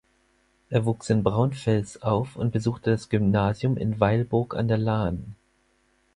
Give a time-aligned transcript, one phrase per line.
[0.71, 5.35] Er wuchs in Braunfels auf und besuchte das Gymnasium in Weilburg an der Lahn.